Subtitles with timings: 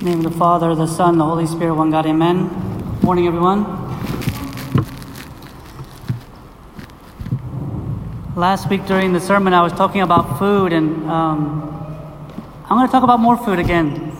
[0.00, 2.50] Name of the Father, the Son, the Holy Spirit, one God, amen.
[3.02, 3.62] Morning, everyone.
[8.34, 11.62] Last week during the sermon, I was talking about food, and um,
[12.64, 14.12] I'm going to talk about more food again.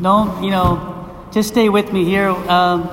[0.00, 2.30] Don't, you know, just stay with me here.
[2.30, 2.90] Um,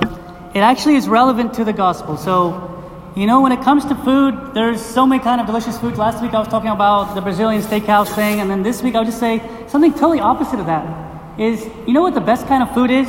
[0.54, 2.18] it actually is relevant to the gospel.
[2.18, 5.98] So, you know, when it comes to food, there's so many kind of delicious foods.
[5.98, 9.06] Last week I was talking about the Brazilian steakhouse thing, and then this week I'll
[9.06, 11.05] just say something totally opposite of that.
[11.38, 13.08] Is you know what the best kind of food is?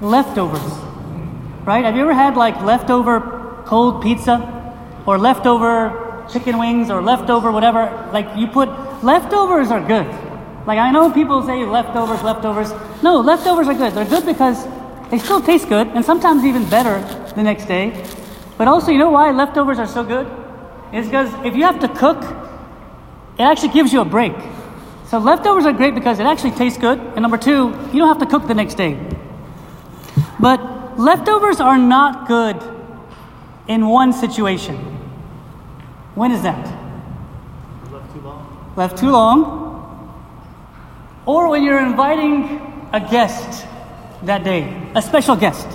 [0.00, 0.72] Leftovers.
[1.64, 1.84] Right?
[1.84, 4.36] Have you ever had like leftover cold pizza
[5.06, 8.10] or leftover chicken wings or leftover whatever?
[8.12, 8.68] Like you put
[9.04, 10.06] leftovers are good.
[10.66, 12.72] Like I know people say leftovers, leftovers.
[13.02, 13.92] No, leftovers are good.
[13.92, 14.66] They're good because
[15.10, 17.00] they still taste good and sometimes even better
[17.34, 18.04] the next day.
[18.58, 20.26] But also, you know why leftovers are so good?
[20.92, 22.22] It's because if you have to cook,
[23.38, 24.34] it actually gives you a break.
[25.14, 26.98] So leftovers are great because it actually tastes good.
[26.98, 28.98] And number two, you don't have to cook the next day.
[30.40, 32.60] But leftovers are not good
[33.68, 34.74] in one situation.
[36.16, 36.66] When is that?
[37.92, 38.72] Left too long.
[38.74, 40.24] Left too long.
[41.26, 43.68] Or when you're inviting a guest
[44.24, 45.68] that day, a special guest.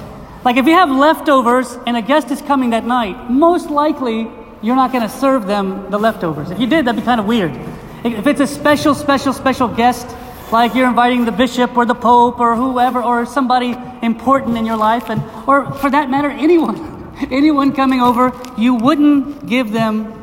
[0.43, 4.27] Like if you have leftovers and a guest is coming that night, most likely
[4.61, 6.51] you're not going to serve them the leftovers.
[6.51, 7.57] If you did, that'd be kind of weird.
[8.03, 10.07] If it's a special, special, special guest,
[10.51, 14.77] like you're inviting the bishop or the pope or whoever or somebody important in your
[14.77, 20.15] life, and or for that matter, anyone, anyone coming over, you wouldn't give them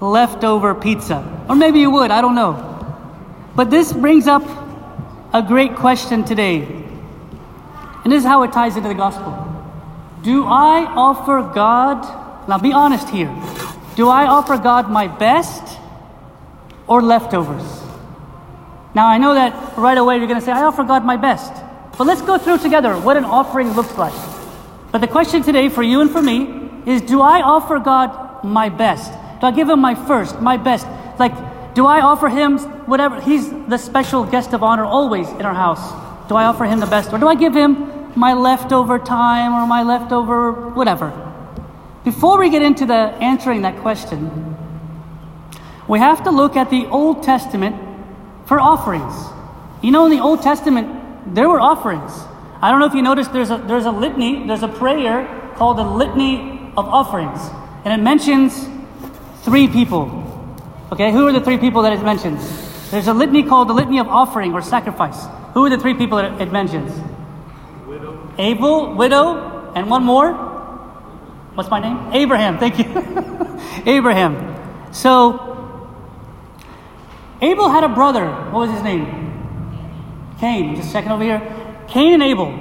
[0.00, 2.10] leftover pizza, or maybe you would.
[2.10, 2.68] I don't know.
[3.54, 4.42] But this brings up
[5.34, 6.62] a great question today,
[8.04, 9.48] and this is how it ties into the gospel.
[10.22, 12.48] Do I offer God?
[12.48, 13.28] Now, be honest here.
[13.96, 15.81] Do I offer God my best?
[16.86, 17.82] Or leftovers.
[18.94, 21.52] Now, I know that right away you're going to say, I offer God my best.
[21.96, 24.14] But let's go through together what an offering looks like.
[24.90, 28.68] But the question today for you and for me is do I offer God my
[28.68, 29.12] best?
[29.40, 30.86] Do I give him my first, my best?
[31.18, 31.34] Like,
[31.74, 33.20] do I offer him whatever?
[33.20, 35.80] He's the special guest of honor always in our house.
[36.28, 37.12] Do I offer him the best?
[37.12, 41.10] Or do I give him my leftover time or my leftover whatever?
[42.04, 44.51] Before we get into the answering that question,
[45.92, 47.76] we have to look at the Old Testament
[48.46, 49.14] for offerings.
[49.82, 52.12] You know, in the Old Testament, there were offerings.
[52.62, 55.76] I don't know if you noticed there's a, there's a litany, there's a prayer called
[55.76, 57.38] the Litany of Offerings.
[57.84, 58.66] And it mentions
[59.42, 60.08] three people.
[60.92, 62.40] Okay, who are the three people that it mentions?
[62.90, 65.26] There's a litany called the Litany of Offering or Sacrifice.
[65.52, 66.90] Who are the three people that it mentions?
[67.86, 68.32] Widow.
[68.38, 70.32] Abel, widow, and one more.
[71.52, 72.14] What's my name?
[72.14, 72.56] Abraham.
[72.56, 72.86] Thank you.
[73.84, 74.56] Abraham.
[74.94, 75.52] So
[77.42, 78.26] Abel had a brother.
[78.26, 80.32] What was his name?
[80.38, 80.76] Cain.
[80.76, 81.40] Just checking over here.
[81.88, 82.56] Cain and Abel.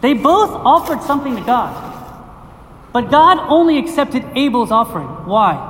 [0.00, 1.88] They both offered something to God.
[2.92, 5.08] But God only accepted Abel's offering.
[5.26, 5.66] Why?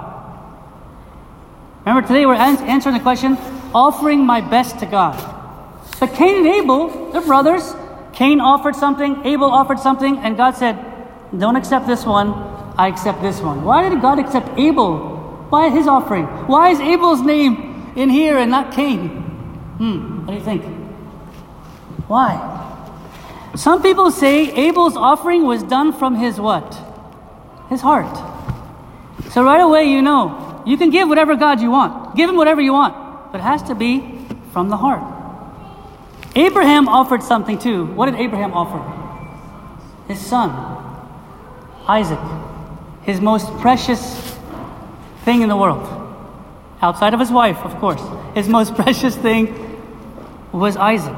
[1.85, 3.37] Remember, today we're answering the question
[3.75, 5.17] offering my best to God.
[5.99, 7.75] But Cain and Abel, they're brothers.
[8.13, 10.77] Cain offered something, Abel offered something, and God said,
[11.37, 12.31] Don't accept this one,
[12.77, 13.65] I accept this one.
[13.65, 15.47] Why did God accept Abel?
[15.49, 16.27] Why his offering?
[16.47, 19.09] Why is Abel's name in here and not Cain?
[19.79, 20.65] Hmm, what do you think?
[22.07, 22.57] Why?
[23.55, 26.77] Some people say Abel's offering was done from his what?
[27.69, 28.17] His heart.
[29.31, 32.17] So right away you know, you can give whatever God you want.
[32.17, 35.03] Give him whatever you want, but it has to be from the heart.
[36.37, 37.87] Abraham offered something too.
[37.87, 38.81] What did Abraham offer?
[40.07, 40.51] His son,
[41.89, 42.21] Isaac,
[43.03, 44.37] his most precious
[45.25, 46.00] thing in the world
[46.83, 48.03] outside of his wife, of course.
[48.35, 49.55] His most precious thing
[50.53, 51.17] was Isaac.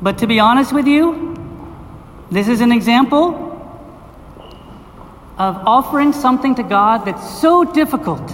[0.00, 1.32] But to be honest with you,
[2.30, 3.50] this is an example
[5.38, 8.32] of offering something to God that's so difficult,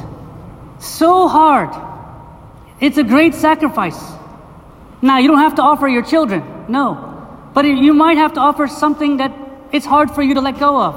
[0.78, 1.70] so hard.
[2.80, 4.00] It's a great sacrifice.
[5.00, 7.50] Now, you don't have to offer your children, no.
[7.54, 9.32] But you might have to offer something that
[9.72, 10.94] it's hard for you to let go of.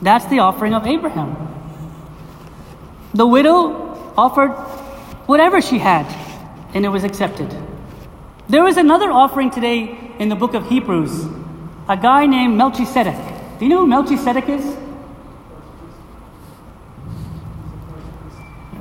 [0.00, 1.43] That's the offering of Abraham.
[3.14, 4.50] The widow offered
[5.26, 6.04] whatever she had,
[6.74, 7.48] and it was accepted.
[8.48, 11.24] There was another offering today in the book of Hebrews,
[11.88, 13.16] a guy named Melchizedek.
[13.58, 14.76] Do you know who Melchizedek is?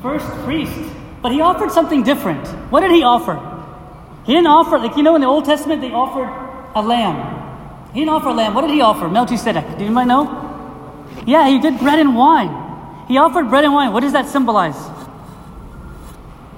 [0.02, 0.92] First priest.
[1.22, 2.46] But he offered something different.
[2.72, 3.40] What did he offer?
[4.26, 6.28] He didn't offer, like you know, in the Old Testament, they offered
[6.76, 7.94] a lamb.
[7.94, 8.56] He didn't offer a lamb.
[8.56, 9.08] What did he offer?
[9.08, 9.78] Melchizedek.
[9.78, 11.06] Do anybody know?
[11.28, 12.63] Yeah, he did bread and wine.
[13.08, 13.94] He offered bread and wine.
[13.94, 14.78] What does that symbolize?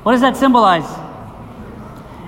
[0.03, 0.86] What does that symbolize?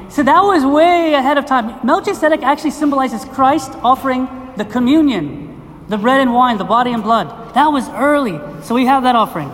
[0.10, 1.86] So that was way ahead of time.
[1.86, 7.54] Melchizedek actually symbolizes Christ offering the communion, the bread and wine, the body and blood.
[7.54, 8.40] That was early.
[8.64, 9.52] So we have that offering.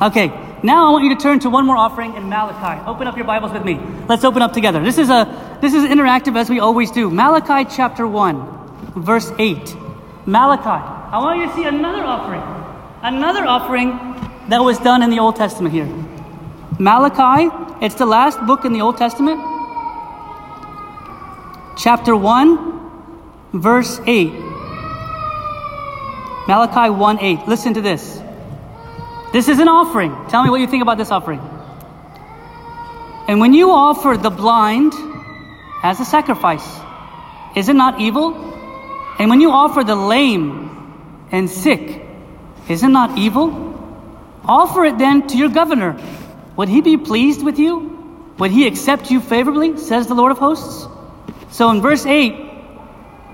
[0.00, 0.28] Okay,
[0.62, 2.82] now I want you to turn to one more offering in Malachi.
[2.86, 3.78] Open up your Bibles with me.
[4.08, 4.82] Let's open up together.
[4.82, 7.10] This is a this is interactive as we always do.
[7.10, 9.76] Malachi chapter 1, verse 8.
[10.26, 10.82] Malachi.
[11.12, 12.65] I want you to see another offering.
[13.02, 13.90] Another offering
[14.48, 15.88] that was done in the Old Testament here.
[16.78, 17.50] Malachi,
[17.84, 19.38] it's the last book in the Old Testament.
[21.76, 24.32] Chapter 1, verse 8.
[26.48, 27.48] Malachi 1 8.
[27.48, 28.20] Listen to this.
[29.32, 30.16] This is an offering.
[30.28, 31.40] Tell me what you think about this offering.
[33.28, 34.94] And when you offer the blind
[35.82, 36.66] as a sacrifice,
[37.54, 38.34] is it not evil?
[39.18, 42.05] And when you offer the lame and sick,
[42.68, 43.74] is it not evil?
[44.44, 46.00] Offer it then to your governor.
[46.56, 48.34] Would he be pleased with you?
[48.38, 49.76] Would he accept you favorably?
[49.78, 50.86] Says the Lord of hosts.
[51.50, 52.32] So in verse 8,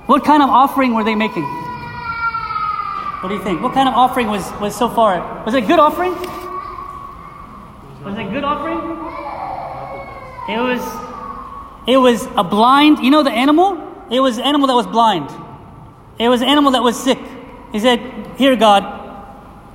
[0.07, 1.45] what kind of offering were they making?
[3.23, 3.63] What do you think?
[3.63, 5.45] What kind of offering was, was so far?
[5.45, 6.13] Was it a good offering?
[8.05, 8.79] Was it a good offering?
[10.49, 10.83] It was
[11.87, 14.07] it was a blind, you know the animal?
[14.11, 15.31] It was an animal that was blind.
[16.19, 17.19] It was an animal that was sick.
[17.73, 17.99] He said,
[18.37, 19.02] Here, God,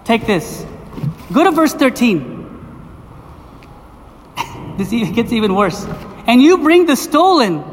[0.07, 0.65] take this.
[1.33, 2.33] Go to verse 13.
[4.77, 5.85] this gets even worse.
[6.25, 7.63] And you bring the stolen,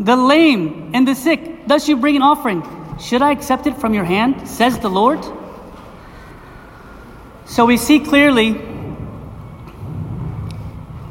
[0.00, 1.68] the lame, and the sick.
[1.68, 2.62] Thus you bring an offering.
[2.98, 4.48] Should I accept it from your hand?
[4.48, 5.24] Says the Lord.
[7.46, 8.60] So we see clearly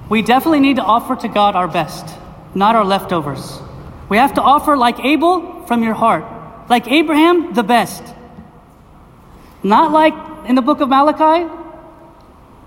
[0.09, 2.17] we definitely need to offer to God our best,
[2.53, 3.59] not our leftovers.
[4.09, 6.25] We have to offer like Abel from your heart,
[6.69, 8.03] like Abraham, the best.
[9.63, 11.47] Not like in the book of Malachi,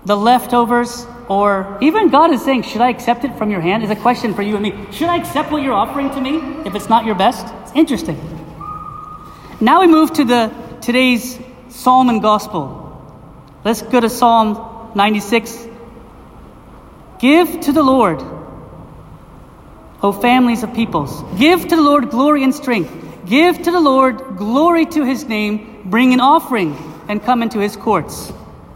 [0.05, 3.83] the leftovers, or even God is saying, Should I accept it from your hand?
[3.83, 4.71] Is a question for you and me.
[4.93, 7.45] Should I accept what you're offering to me if it's not your best?
[7.63, 8.17] It's interesting.
[9.59, 10.51] Now we move to the
[10.81, 11.37] today's
[11.67, 12.79] psalm and gospel.
[13.65, 15.67] Let's go to Psalm 96.
[17.19, 18.21] Give to the Lord,
[20.01, 21.21] O families of peoples.
[21.37, 22.91] Give to the Lord glory and strength.
[23.25, 25.81] Give to the Lord glory to his name.
[25.85, 28.29] Bring an offering and come into his courts.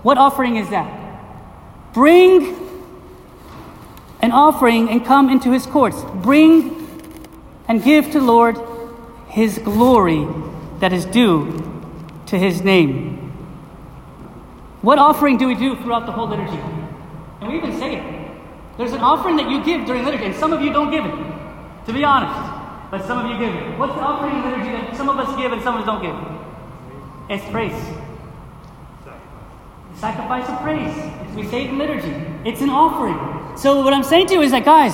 [0.03, 0.88] What offering is that?
[1.94, 2.56] Bring
[4.21, 6.03] an offering and come into his courts.
[6.21, 6.88] Bring
[7.68, 8.57] and give to Lord
[9.27, 10.27] his glory
[10.79, 11.63] that is due
[12.27, 13.18] to his name.
[14.81, 16.62] What offering do we do throughout the whole liturgy?
[17.41, 18.31] And we even say it.
[18.77, 21.15] There's an offering that you give during liturgy, and some of you don't give it,
[21.88, 22.53] to be honest.
[22.91, 23.77] But some of you give it.
[23.77, 26.01] What's the offering in liturgy that some of us give and some of us don't
[26.01, 26.15] give?
[27.30, 27.96] It's praise.
[29.99, 30.95] Sacrifice of praise.
[31.35, 32.13] We say it in liturgy.
[32.45, 33.57] It's an offering.
[33.57, 34.94] So what I'm saying to you is that, guys,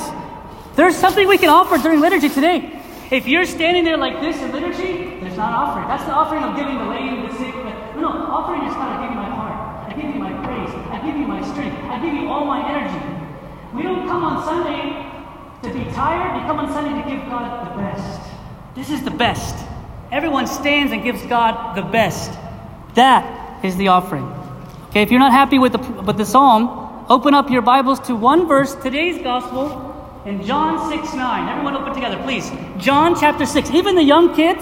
[0.78, 2.82] there's something we can offer during liturgy today.
[3.12, 5.88] If you're standing there like this in liturgy, there's not offering.
[5.90, 7.54] That's the offering of giving the lame, the sick.
[7.54, 9.92] No, no, offering is kind of giving my heart.
[9.92, 10.74] I give you my praise.
[10.90, 11.78] I give you my strength.
[11.84, 13.04] I give you all my energy.
[13.76, 15.04] We don't come on Sunday
[15.64, 16.42] to be tired.
[16.42, 18.32] We come on Sunday to give God the best.
[18.74, 19.54] This is the best.
[20.14, 22.32] Everyone stands and gives God the best.
[22.96, 24.43] That is the offering.
[24.94, 28.16] Okay, if you're not happy with the, with the psalm, open up your Bibles to
[28.16, 31.50] one verse, today's gospel, in John 6 9.
[31.50, 32.52] Everyone open together, please.
[32.78, 33.72] John chapter 6.
[33.72, 34.62] Even the young kids,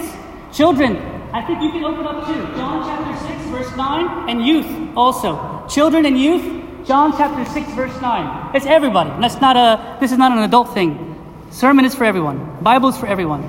[0.53, 0.95] children,
[1.33, 2.41] I think you can open up too.
[2.55, 5.67] John chapter 6, verse 9, and youth also.
[5.67, 8.55] Children and youth, John chapter 6, verse 9.
[8.55, 9.09] It's everybody.
[9.19, 11.13] That's not a, this is not an adult thing.
[11.49, 13.43] Sermon is for everyone, Bible is for everyone.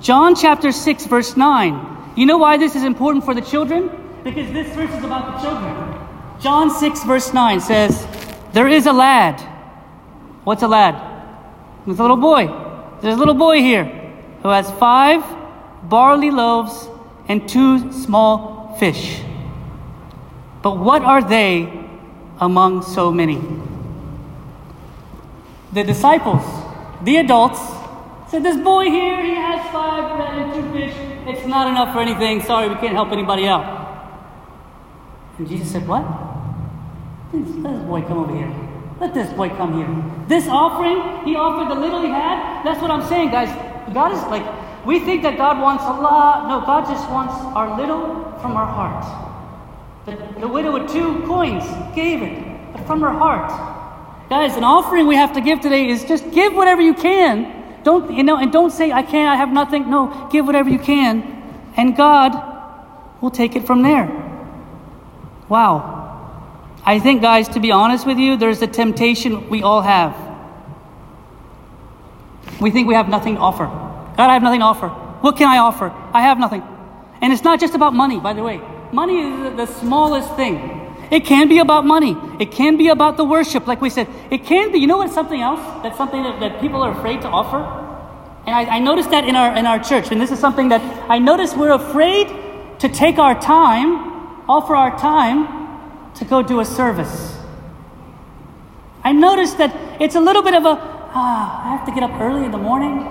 [0.00, 2.16] John chapter 6, verse 9.
[2.16, 3.88] You know why this is important for the children?
[4.24, 5.93] Because this verse is about the children.
[6.44, 8.06] John 6, verse 9 says,
[8.52, 9.40] There is a lad.
[10.44, 10.94] What's a lad?
[11.86, 12.48] It's a little boy.
[13.00, 13.86] There's a little boy here
[14.42, 15.24] who has five
[15.88, 16.86] barley loaves
[17.28, 19.22] and two small fish.
[20.60, 21.88] But what are they
[22.38, 23.40] among so many?
[25.72, 26.44] The disciples,
[27.04, 27.60] the adults,
[28.30, 30.94] said, This boy here, he has five bread and two fish.
[31.26, 32.42] It's not enough for anything.
[32.42, 33.64] Sorry, we can't help anybody out.
[35.38, 36.33] And Jesus said, What?
[37.34, 38.54] Let this boy come over here.
[39.00, 40.28] Let this boy come here.
[40.28, 42.64] This offering, he offered the little he had.
[42.64, 43.50] That's what I'm saying, guys.
[43.92, 44.44] God is like,
[44.86, 46.46] we think that God wants a lot.
[46.48, 49.04] No, God just wants our little from our heart.
[50.06, 51.64] The, the widow with two coins
[51.94, 53.50] gave it, but from her heart.
[54.30, 57.82] Guys, an offering we have to give today is just give whatever you can.
[57.82, 59.90] Don't you know, and don't say I can't, I have nothing.
[59.90, 61.22] No, give whatever you can,
[61.76, 62.32] and God
[63.20, 64.06] will take it from there.
[65.48, 65.93] Wow.
[66.86, 70.14] I think, guys, to be honest with you, there's a temptation we all have.
[72.60, 73.64] We think we have nothing to offer.
[73.64, 74.88] God, I have nothing to offer.
[74.88, 75.90] What can I offer?
[76.12, 76.62] I have nothing.
[77.22, 78.60] And it's not just about money, by the way.
[78.92, 80.82] Money is the smallest thing.
[81.10, 82.16] It can be about money.
[82.38, 84.06] It can be about the worship, like we said.
[84.30, 85.60] It can be, you know what, something else?
[85.82, 87.58] That's something that, that people are afraid to offer?
[88.46, 90.10] And I, I noticed that in our, in our church.
[90.12, 92.28] And this is something that I noticed we're afraid
[92.80, 95.63] to take our time, offer our time
[96.16, 97.36] to go do a service.
[99.02, 102.18] I noticed that it's a little bit of a, ah, I have to get up
[102.20, 103.02] early in the morning.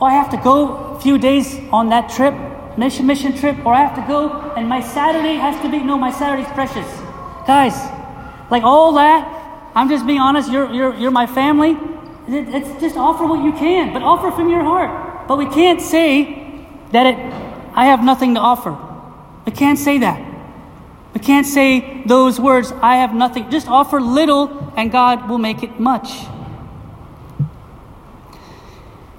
[0.00, 2.34] Or I have to go a few days on that trip,
[2.78, 5.98] mission mission trip, or I have to go and my Saturday has to be no,
[5.98, 6.86] my Saturday's precious.
[7.46, 7.74] Guys,
[8.50, 11.76] like all that, I'm just being honest, you're you're you're my family.
[12.28, 15.28] It, it's just offer what you can, but offer from your heart.
[15.28, 17.18] But we can't say that it
[17.74, 18.76] I have nothing to offer.
[19.44, 20.25] We can't say that.
[21.16, 23.50] We can't say those words, I have nothing.
[23.50, 26.10] Just offer little and God will make it much.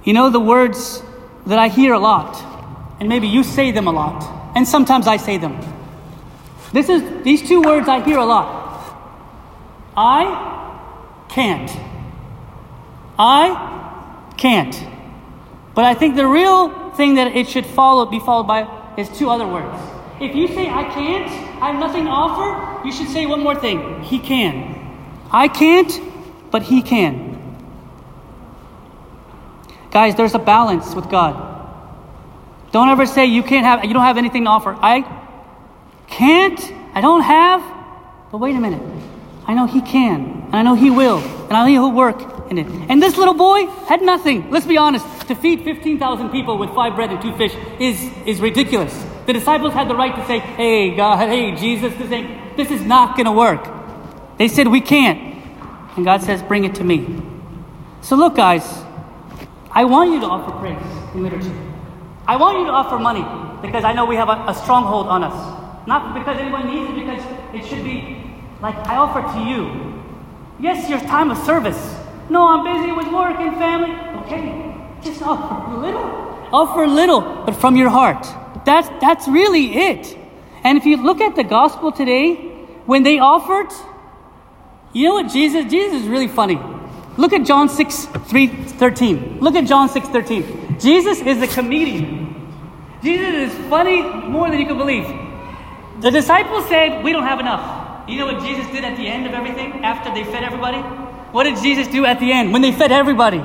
[0.03, 1.01] You know, the words
[1.47, 2.37] that I hear a lot,
[2.99, 5.59] and maybe you say them a lot, and sometimes I say them.
[6.71, 8.45] This is these two words I hear a lot.
[9.97, 11.71] I can't.
[13.17, 14.87] I can't.
[15.73, 19.31] But I think the real thing that it should follow be followed by is two
[19.31, 19.96] other words.
[20.19, 21.27] If you say I can't,
[21.61, 24.01] I have nothing to offer, you should say one more thing.
[24.03, 24.75] He can.
[25.31, 25.91] I can't,
[26.51, 27.37] but he can.
[29.91, 31.43] Guys, there's a balance with God.
[32.71, 34.75] Don't ever say you can't have you don't have anything to offer.
[34.79, 35.05] I
[36.07, 36.59] can't,
[36.93, 37.61] I don't have,
[38.31, 38.81] but wait a minute.
[39.45, 42.57] I know he can, and I know he will, and I know he'll work in
[42.57, 42.67] it.
[42.89, 44.51] And this little boy had nothing.
[44.51, 45.05] Let's be honest.
[45.27, 48.93] To feed 15,000 people with five bread and two fish is, is ridiculous.
[49.27, 52.81] The disciples had the right to say, hey, God, hey, Jesus, this, ain't, this is
[52.81, 53.67] not going to work.
[54.37, 55.19] They said, we can't.
[55.97, 57.21] And God says, bring it to me.
[57.99, 58.63] So look, guys,
[59.69, 60.81] I want you to offer praise
[61.13, 61.51] in liturgy.
[62.25, 63.25] I want you to offer money
[63.61, 65.87] because I know we have a, a stronghold on us.
[65.87, 68.23] Not because anyone needs it, because it should be
[68.61, 70.03] like I offer to you.
[70.57, 71.97] Yes, your time of service.
[72.29, 73.91] No, I'm busy with work and family.
[74.21, 76.49] Okay, just offer a little.
[76.53, 78.25] Offer a little, but from your heart.
[78.67, 80.17] That's, that's really it.
[80.61, 82.35] And if you look at the gospel today,
[82.85, 83.71] when they offered,
[84.91, 86.59] you know what Jesus, Jesus is really funny.
[87.15, 89.39] Look at John 6, 3, 13.
[89.39, 90.79] Look at John 6, 13.
[90.81, 92.51] Jesus is a comedian.
[93.01, 95.07] Jesus is funny more than you can believe.
[96.01, 98.09] The disciples said, We don't have enough.
[98.09, 100.79] You know what Jesus did at the end of everything after they fed everybody?
[101.31, 103.41] What did Jesus do at the end when they fed everybody?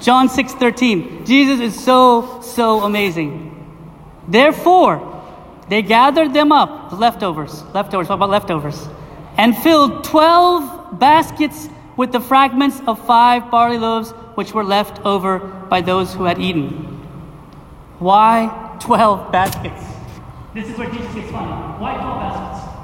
[0.00, 1.24] John 6, 13.
[1.24, 3.55] Jesus is so, so amazing.
[4.28, 5.12] Therefore,
[5.68, 8.88] they gathered them up, the leftovers, leftovers, what about leftovers?
[9.36, 15.38] And filled 12 baskets with the fragments of five barley loaves which were left over
[15.38, 16.70] by those who had eaten.
[17.98, 19.82] Why 12 baskets?
[20.54, 21.52] This is where Jesus gets funny.
[21.80, 22.76] Why 12 baskets?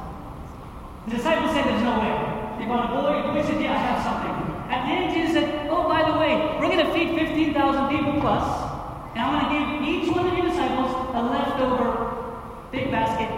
[1.07, 2.15] The disciples said there's no way.
[2.59, 4.35] They brought a boy, the boy said, Yeah, I have something.
[4.71, 8.21] At the end, Jesus said, Oh, by the way, we're going to feed 15,000 people
[8.21, 8.45] plus,
[9.15, 12.17] and I'm going to give each one of your disciples a leftover
[12.71, 13.31] big basket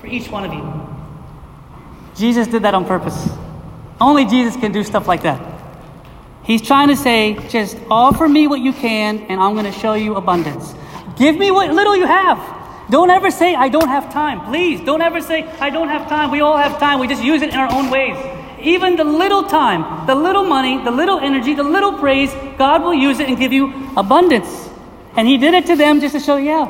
[0.00, 0.90] for each one of you.
[2.16, 3.28] Jesus did that on purpose.
[4.00, 5.40] Only Jesus can do stuff like that.
[6.42, 9.94] He's trying to say, just offer me what you can, and I'm going to show
[9.94, 10.74] you abundance.
[11.16, 12.38] Give me what little you have.
[12.90, 14.46] Don't ever say, I don't have time.
[14.46, 16.30] Please, don't ever say, I don't have time.
[16.30, 16.98] We all have time.
[16.98, 18.16] We just use it in our own ways.
[18.60, 22.94] Even the little time, the little money, the little energy, the little praise, God will
[22.94, 24.68] use it and give you abundance.
[25.16, 26.66] And He did it to them just to show, yeah,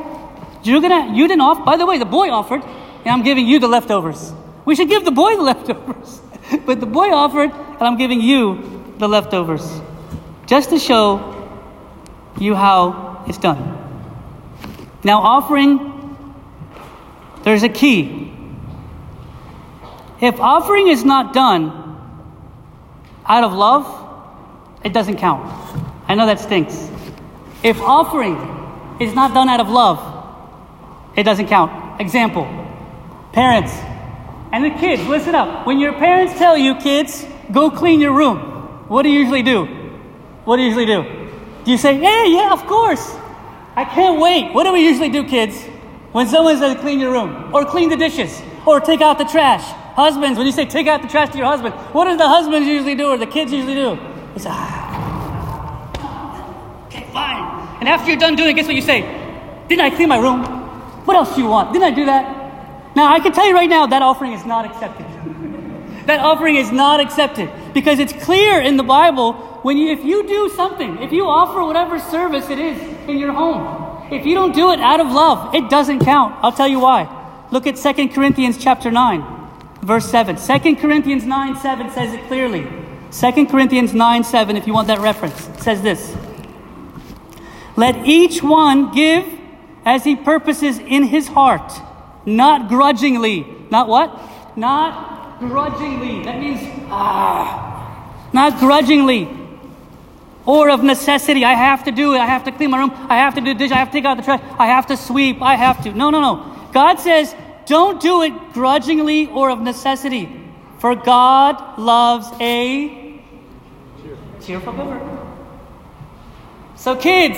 [0.63, 1.63] you're gonna, you didn't offer.
[1.63, 4.31] By the way, the boy offered, and I'm giving you the leftovers.
[4.65, 6.21] We should give the boy the leftovers.
[6.65, 9.81] but the boy offered, and I'm giving you the leftovers.
[10.45, 11.27] Just to show
[12.39, 13.77] you how it's done.
[15.03, 16.15] Now, offering,
[17.43, 18.31] there's a key.
[20.19, 21.71] If offering is not done
[23.25, 23.85] out of love,
[24.83, 25.49] it doesn't count.
[26.07, 26.89] I know that stinks.
[27.63, 28.35] If offering
[28.99, 30.10] is not done out of love,
[31.15, 31.99] it doesn't count.
[32.01, 32.45] Example
[33.33, 33.71] parents
[34.51, 35.65] and the kids, listen up.
[35.65, 38.37] When your parents tell you, kids, go clean your room,
[38.89, 39.65] what do you usually do?
[40.43, 41.03] What do you usually do?
[41.63, 43.15] Do you say, hey, yeah, of course.
[43.75, 44.53] I can't wait.
[44.53, 45.63] What do we usually do, kids?
[46.11, 49.63] When someone says clean your room, or clean the dishes, or take out the trash.
[49.95, 52.67] Husbands, when you say take out the trash to your husband, what does the husbands
[52.67, 53.95] usually do, or the kids usually do?
[54.33, 55.77] They say, ah,
[56.87, 57.79] okay, fine.
[57.79, 59.03] And after you're done doing it, guess what you say?
[59.69, 60.60] Didn't I clean my room?
[61.05, 61.73] What else do you want?
[61.73, 62.95] Didn't I do that?
[62.95, 65.05] Now, I can tell you right now, that offering is not accepted.
[66.07, 70.27] that offering is not accepted because it's clear in the Bible when you, if you
[70.27, 74.53] do something, if you offer whatever service it is in your home, if you don't
[74.53, 76.35] do it out of love, it doesn't count.
[76.41, 77.07] I'll tell you why.
[77.51, 79.23] Look at 2 Corinthians chapter 9,
[79.81, 80.35] verse 7.
[80.35, 82.67] 2 Corinthians 9, 7 says it clearly.
[83.11, 86.15] 2 Corinthians 9, 7, if you want that reference, says this.
[87.75, 89.25] Let each one give
[89.85, 91.71] as he purposes in his heart,
[92.25, 93.45] not grudgingly.
[93.69, 94.57] Not what?
[94.57, 96.23] Not grudgingly.
[96.23, 96.59] That means,
[96.89, 99.37] ah, not grudgingly.
[100.45, 101.45] Or of necessity.
[101.45, 102.19] I have to do it.
[102.19, 102.91] I have to clean my room.
[102.91, 103.71] I have to do the dish.
[103.71, 104.41] I have to take out the trash.
[104.57, 105.41] I have to sweep.
[105.41, 105.93] I have to.
[105.93, 106.69] No, no, no.
[106.73, 107.35] God says,
[107.67, 110.29] don't do it grudgingly or of necessity.
[110.79, 113.21] For God loves a
[114.41, 115.27] cheerful giver.
[116.75, 117.37] So, kids,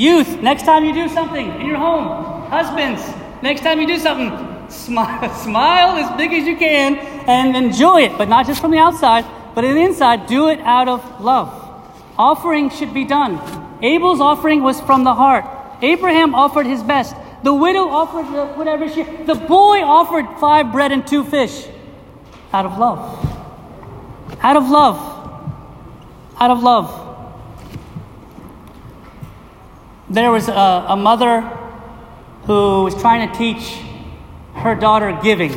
[0.00, 3.02] youth, next time you do something in your home, husbands,
[3.42, 6.96] next time you do something, smile, smile as big as you can
[7.28, 10.60] and enjoy it, but not just from the outside, but in the inside, do it
[10.60, 11.48] out of love.
[12.16, 13.38] Offering should be done.
[13.82, 15.44] Abel's offering was from the heart.
[15.82, 17.14] Abraham offered his best.
[17.42, 18.24] The widow offered
[18.56, 19.02] whatever she.
[19.02, 21.66] The boy offered five bread and two fish,
[22.52, 22.98] out of love.
[24.42, 24.98] Out of love.
[26.38, 26.99] Out of love.
[30.10, 31.40] There was a, a mother
[32.42, 33.78] who was trying to teach
[34.54, 35.52] her daughter giving,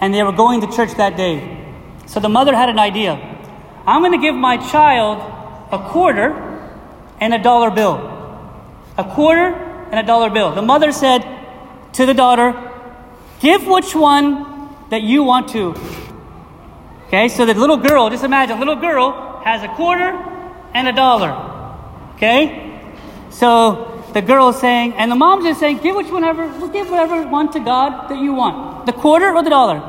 [0.00, 1.58] and they were going to church that day.
[2.06, 3.12] So the mother had an idea.
[3.86, 5.18] I'm going to give my child
[5.70, 6.32] a quarter
[7.20, 7.96] and a dollar bill.
[8.96, 9.52] A quarter
[9.90, 10.54] and a dollar bill.
[10.54, 11.20] The mother said
[11.92, 12.54] to the daughter,
[13.40, 15.74] Give which one that you want to.
[17.08, 20.10] Okay, so the little girl, just imagine, little girl has a quarter
[20.72, 21.32] and a dollar.
[22.14, 22.61] Okay?
[23.32, 27.26] So the girl is saying, and the mom's just saying, give which whatever, give whatever
[27.26, 28.86] one to God that you want.
[28.86, 29.82] The quarter or the dollar?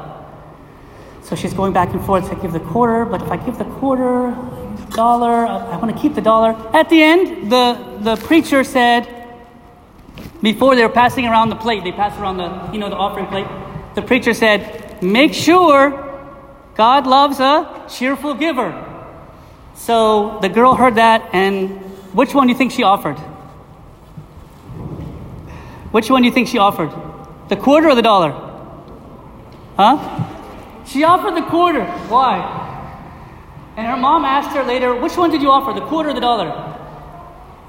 [1.23, 2.31] So she's going back and forth.
[2.31, 4.35] I give the quarter, but if I give the quarter,
[4.91, 6.51] dollar, I, I want to keep the dollar.
[6.73, 9.07] At the end, the, the preacher said,
[10.41, 13.27] before they were passing around the plate, they passed around the, you know, the offering
[13.27, 13.47] plate.
[13.95, 15.99] The preacher said, make sure
[16.75, 18.71] God loves a cheerful giver.
[19.75, 21.69] So the girl heard that, and
[22.13, 23.17] which one do you think she offered?
[25.93, 26.89] Which one do you think she offered?
[27.49, 28.31] The quarter or the dollar?
[29.77, 29.95] Huh?
[30.87, 31.85] She offered the quarter.
[32.09, 32.33] Why?
[33.77, 36.19] And her mom asked her later, which one did you offer, the quarter or the
[36.19, 36.49] dollar?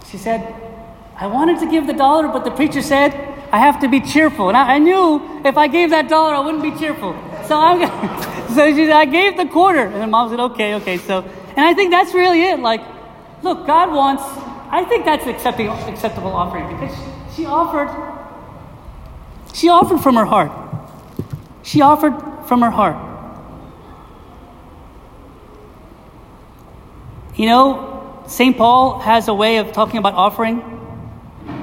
[0.06, 0.54] She said,
[1.16, 3.12] I wanted to give the dollar, but the preacher said,
[3.52, 4.48] I have to be cheerful.
[4.48, 7.12] And I, I knew if I gave that dollar, I wouldn't be cheerful.
[7.46, 7.78] So I'm
[8.54, 9.84] so she said, I gave the quarter.
[9.84, 10.96] And her mom said, okay, okay.
[10.96, 11.20] So,
[11.56, 12.58] and I think that's really it.
[12.60, 12.80] Like,
[13.42, 14.22] look, God wants,
[14.70, 16.96] I think that's accepting, acceptable offering because
[17.34, 17.90] she offered,
[19.52, 20.52] she offered from her heart.
[21.62, 22.14] She offered
[22.46, 22.96] from her heart.
[27.36, 28.56] You know, St.
[28.56, 30.62] Paul has a way of talking about offering.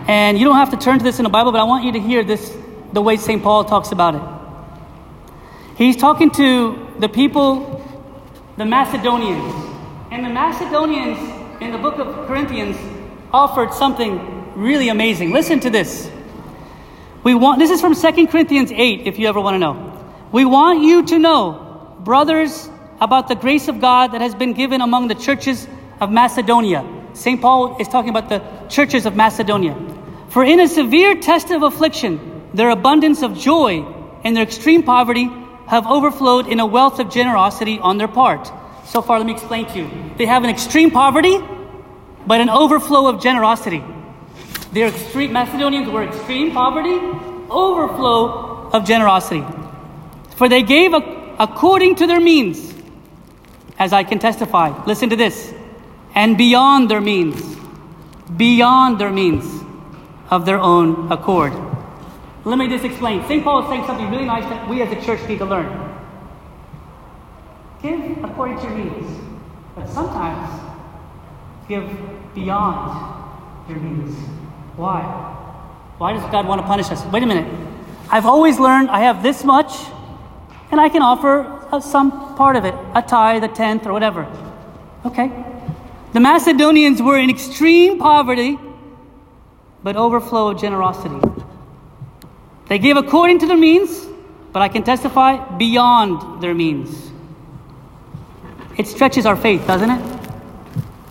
[0.07, 1.93] And you don't have to turn to this in the Bible, but I want you
[1.93, 2.55] to hear this
[2.91, 3.41] the way St.
[3.41, 5.77] Paul talks about it.
[5.77, 7.81] He's talking to the people,
[8.57, 9.53] the Macedonians.
[10.12, 11.17] And the Macedonians
[11.62, 12.77] in the book of Corinthians
[13.31, 15.31] offered something really amazing.
[15.31, 16.09] Listen to this.
[17.23, 19.87] We want this is from 2 Corinthians 8 if you ever want to know.
[20.31, 24.81] We want you to know, brothers, about the grace of God that has been given
[24.81, 25.67] among the churches
[25.99, 26.85] of Macedonia.
[27.13, 27.41] St.
[27.41, 29.75] Paul is talking about the churches of Macedonia.
[30.29, 33.85] For in a severe test of affliction, their abundance of joy
[34.23, 35.29] and their extreme poverty
[35.67, 38.51] have overflowed in a wealth of generosity on their part.
[38.85, 40.11] So far, let me explain to you.
[40.17, 41.37] They have an extreme poverty,
[42.25, 43.83] but an overflow of generosity.
[44.71, 46.95] Their extreme Macedonians were extreme poverty,
[47.49, 49.45] overflow of generosity.
[50.38, 52.73] For they gave according to their means,
[53.77, 54.71] as I can testify.
[54.86, 55.53] Listen to this.
[56.15, 57.57] And beyond their means,
[58.38, 59.45] beyond their means
[60.29, 61.53] of their own accord.
[62.45, 63.23] Let me just explain.
[63.27, 63.43] St.
[63.43, 65.67] Paul is saying something really nice that we as a church need to learn.
[67.84, 69.19] Give according to your means,
[69.75, 70.62] but sometimes
[71.67, 71.89] give
[72.34, 74.15] beyond your means.
[74.75, 75.01] Why?
[75.97, 77.05] Why does God want to punish us?
[77.05, 77.47] Wait a minute.
[78.10, 79.73] I've always learned I have this much,
[80.71, 84.27] and I can offer uh, some part of it, a tithe, a tenth, or whatever.
[85.05, 85.31] Okay.
[86.13, 88.60] The Macedonians were in extreme poverty,
[89.84, 91.19] but overflow of generosity.
[92.67, 94.07] They gave according to their means,
[94.51, 97.12] but I can testify beyond their means.
[98.77, 100.11] It stretches our faith, doesn't it?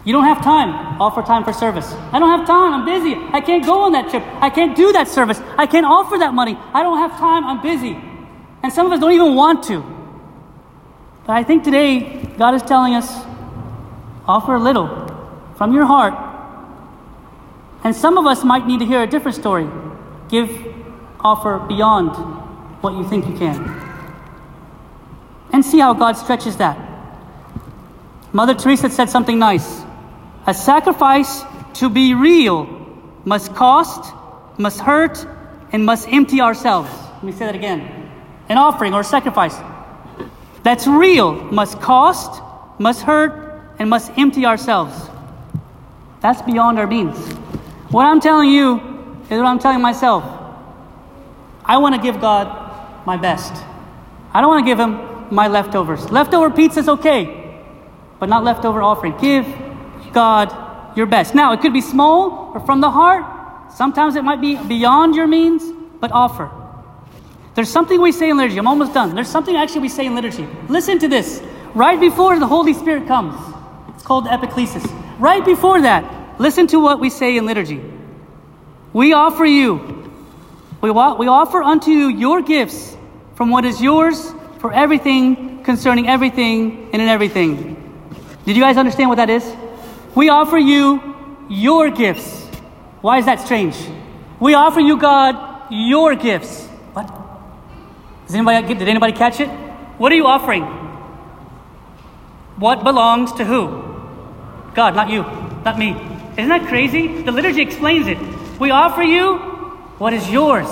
[0.04, 1.00] You don't have time.
[1.00, 1.92] Offer time for service.
[2.12, 2.72] I don't have time.
[2.72, 3.14] I'm busy.
[3.32, 4.22] I can't go on that trip.
[4.40, 5.40] I can't do that service.
[5.58, 6.56] I can't offer that money.
[6.72, 7.44] I don't have time.
[7.44, 7.98] I'm busy.
[8.62, 9.84] And some of us don't even want to.
[11.26, 13.08] But I think today, God is telling us
[14.30, 14.86] Offer a little
[15.56, 16.14] from your heart.
[17.82, 19.68] And some of us might need to hear a different story.
[20.28, 20.48] Give,
[21.18, 22.10] offer beyond
[22.80, 23.56] what you think you can.
[25.52, 26.78] And see how God stretches that.
[28.32, 29.82] Mother Teresa said something nice.
[30.46, 31.42] A sacrifice
[31.74, 32.64] to be real
[33.24, 34.14] must cost,
[34.58, 35.26] must hurt,
[35.72, 36.90] and must empty ourselves.
[37.14, 38.10] Let me say that again.
[38.48, 39.56] An offering or sacrifice
[40.62, 42.42] that's real must cost,
[42.78, 45.08] must hurt, and must empty ourselves.
[46.20, 47.16] That's beyond our means.
[47.90, 48.76] What I'm telling you
[49.30, 50.24] is what I'm telling myself.
[51.64, 53.52] I want to give God my best.
[54.32, 56.10] I don't want to give Him my leftovers.
[56.10, 57.62] Leftover pizza is okay,
[58.18, 59.16] but not leftover offering.
[59.18, 59.46] Give
[60.12, 61.34] God your best.
[61.34, 63.72] Now, it could be small or from the heart.
[63.72, 65.62] Sometimes it might be beyond your means,
[66.00, 66.50] but offer.
[67.54, 68.58] There's something we say in liturgy.
[68.58, 69.14] I'm almost done.
[69.14, 70.46] There's something actually we say in liturgy.
[70.68, 71.42] Listen to this.
[71.74, 73.34] Right before the Holy Spirit comes,
[73.94, 74.84] it's called epiclesis.
[75.18, 77.80] Right before that, listen to what we say in liturgy.
[78.92, 80.10] We offer you,
[80.80, 82.96] we, wa- we offer unto you your gifts
[83.36, 87.76] from what is yours for everything, concerning everything, and in everything.
[88.44, 89.44] Did you guys understand what that is?
[90.14, 92.46] We offer you your gifts.
[93.00, 93.76] Why is that strange?
[94.38, 96.66] We offer you, God, your gifts.
[96.92, 97.06] What?
[98.26, 99.48] Does anybody, did anybody catch it?
[99.98, 100.64] What are you offering?
[102.56, 103.68] What belongs to who?
[104.74, 105.22] God, not you,
[105.64, 105.90] not me.
[106.32, 107.22] Isn't that crazy?
[107.22, 108.18] The liturgy explains it.
[108.58, 109.38] We offer you
[109.98, 110.68] what is yours.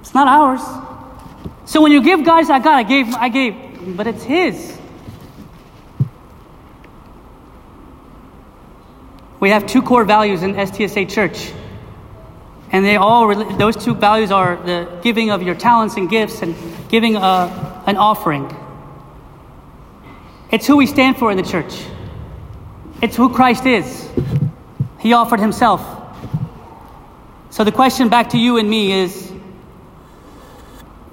[0.00, 0.60] It's not ours.
[1.64, 4.79] So when you give God, say, God, I gave, I gave, but it's His.
[9.40, 11.50] We have two core values in STSA Church.
[12.72, 16.54] And they all, those two values are the giving of your talents and gifts and
[16.88, 18.54] giving a, an offering.
[20.52, 21.84] It's who we stand for in the church.
[23.02, 24.08] It's who Christ is.
[25.00, 25.80] He offered himself.
[27.50, 29.30] So the question back to you and me is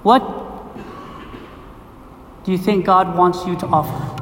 [0.02, 0.22] what
[2.44, 4.14] do you think God wants you to offer?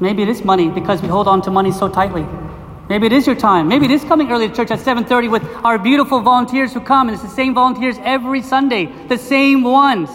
[0.00, 2.26] Maybe it is money because we hold on to money so tightly.
[2.88, 3.68] Maybe it is your time.
[3.68, 7.08] Maybe it is coming early to church at 7:30 with our beautiful volunteers who come,
[7.08, 10.10] and it's the same volunteers every Sunday, the same ones.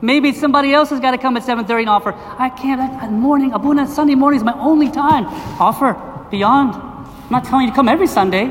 [0.00, 2.14] Maybe somebody else has got to come at 7:30 and offer.
[2.38, 2.80] I can't.
[2.80, 5.26] At morning, Abuna Sunday morning is my only time.
[5.60, 5.96] Offer
[6.30, 6.74] beyond.
[6.74, 8.50] I'm not telling you to come every Sunday,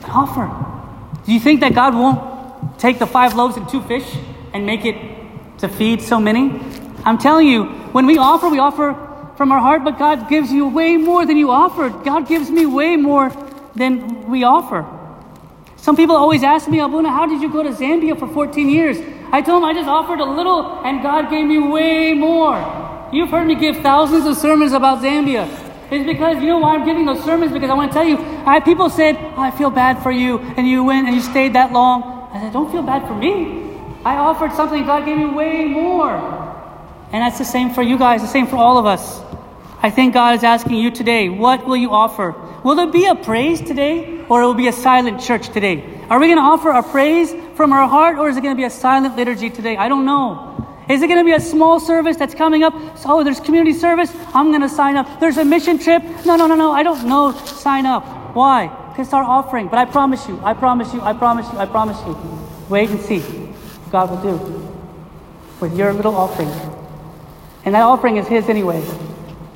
[0.00, 0.50] but offer.
[1.24, 4.06] Do you think that God won't take the five loaves and two fish
[4.52, 4.96] and make it
[5.58, 6.60] to feed so many?
[7.04, 8.94] I'm telling you, when we offer, we offer
[9.38, 12.04] from our heart, but God gives you way more than you offered.
[12.04, 13.30] God gives me way more
[13.76, 14.84] than we offer.
[15.76, 18.98] Some people always ask me, Abuna, how did you go to Zambia for 14 years?
[19.30, 22.58] I told them I just offered a little and God gave me way more.
[23.12, 25.46] You've heard me give thousands of sermons about Zambia.
[25.92, 27.52] It's because, you know why I'm giving those sermons?
[27.52, 30.40] Because I want to tell you, I, people said, oh, I feel bad for you,
[30.58, 32.28] and you went and you stayed that long.
[32.32, 33.70] I said, don't feel bad for me.
[34.04, 36.12] I offered something, God gave me way more.
[37.12, 39.27] And that's the same for you guys, the same for all of us.
[39.80, 42.34] I think God is asking you today, what will you offer?
[42.64, 46.04] Will there be a praise today or it will be a silent church today?
[46.10, 48.58] Are we going to offer a praise from our heart or is it going to
[48.58, 49.76] be a silent liturgy today?
[49.76, 50.48] I don't know.
[50.88, 52.72] Is it going to be a small service that's coming up?
[52.98, 54.10] So, oh, there's community service.
[54.34, 55.20] I'm going to sign up.
[55.20, 56.02] There's a mission trip.
[56.24, 56.72] No, no, no, no.
[56.72, 57.32] I don't know.
[57.32, 58.34] Sign up.
[58.34, 58.68] Why?
[58.90, 59.68] Because our offering.
[59.68, 62.16] But I promise you, I promise you, I promise you, I promise you.
[62.68, 64.74] Wait and see what God will do
[65.60, 66.48] with your little offering.
[67.64, 68.82] And that offering is His anyway.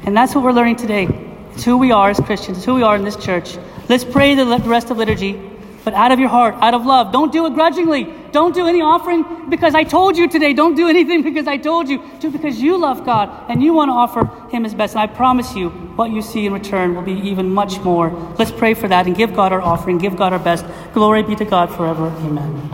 [0.04, 1.08] And that's what we're learning today.
[1.52, 3.56] It's who we are as Christians, it's who we are in this church.
[3.88, 5.40] Let's pray the rest of liturgy,
[5.84, 7.12] but out of your heart, out of love.
[7.12, 8.04] Don't do it grudgingly.
[8.30, 10.54] Don't do any offering because I told you today.
[10.54, 12.02] Don't do anything because I told you.
[12.20, 14.94] Do because you love God and you want to offer Him His best.
[14.94, 18.10] And I promise you, what you see in return will be even much more.
[18.38, 20.64] Let's pray for that and give God our offering, give God our best.
[20.94, 22.06] Glory be to God forever.
[22.06, 22.70] Amen.